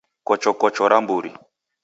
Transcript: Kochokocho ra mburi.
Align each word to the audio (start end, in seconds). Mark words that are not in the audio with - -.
Kochokocho 0.27 0.83
ra 0.91 0.97
mburi. 1.03 1.31